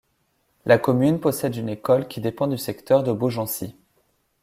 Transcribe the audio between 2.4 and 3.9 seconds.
du secteur de Beaugency.